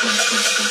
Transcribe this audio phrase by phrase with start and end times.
[0.00, 0.67] Gracias.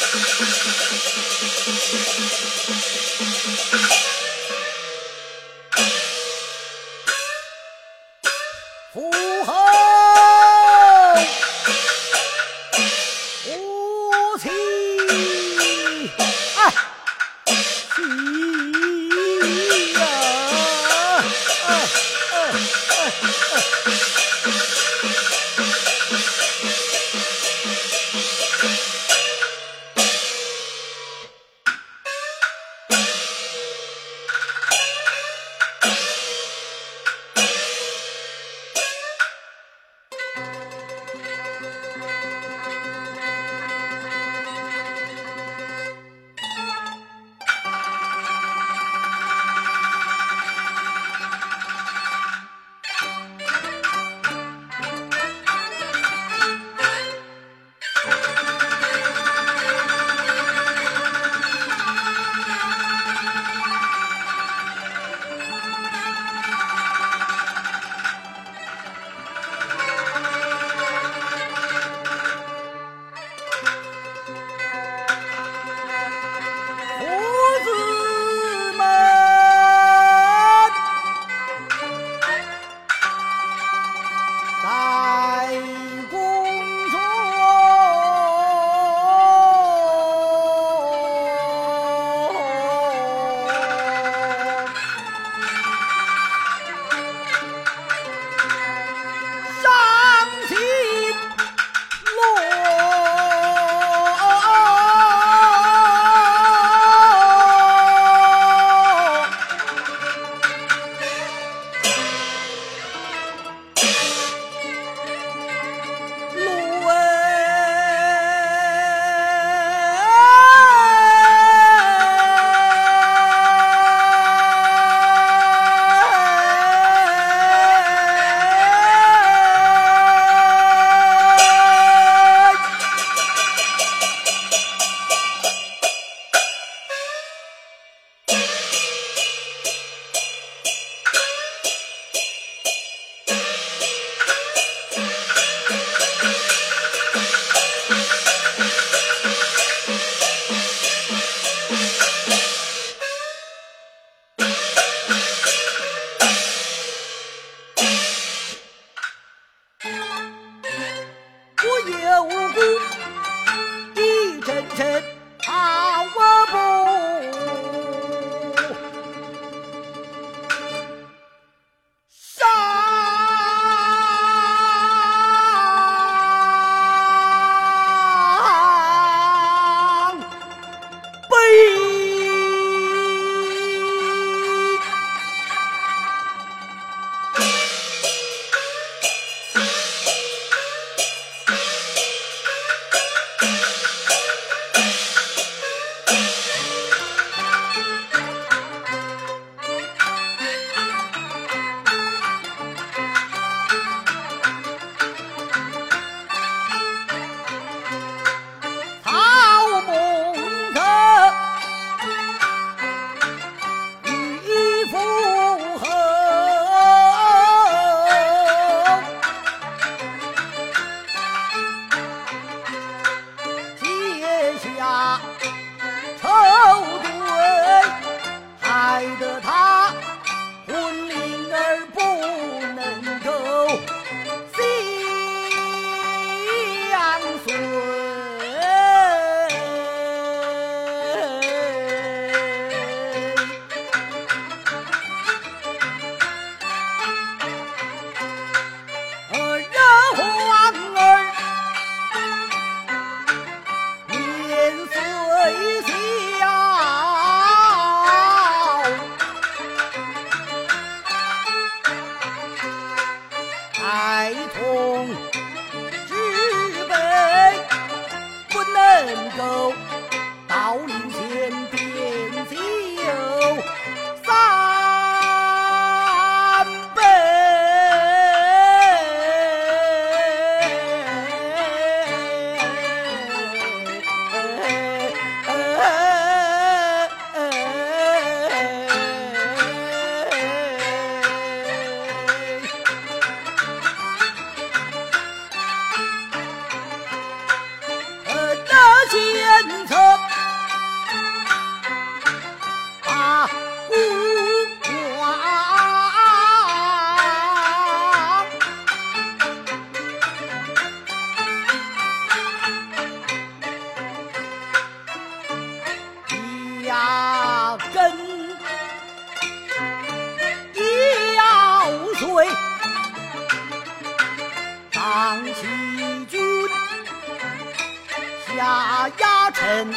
[328.57, 329.94] 呀呀臣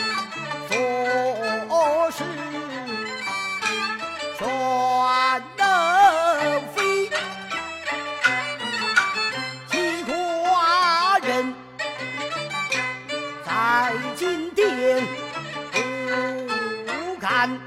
[0.68, 0.76] 做
[2.10, 2.22] 事
[4.38, 4.46] 全
[5.56, 5.62] 能
[6.74, 7.08] 飞，
[9.70, 9.72] 其
[10.04, 11.54] 他人
[13.46, 13.48] 在
[14.14, 15.02] 金殿
[16.86, 17.58] 不敢。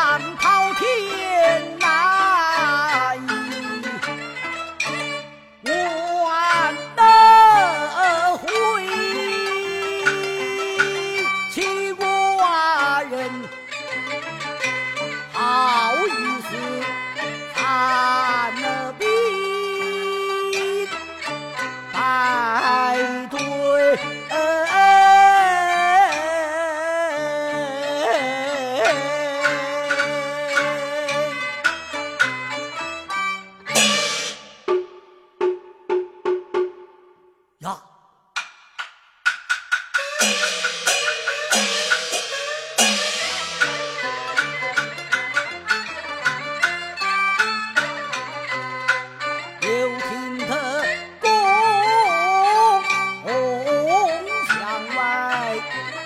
[0.00, 0.59] 难逃。
[55.60, 55.99] Bye.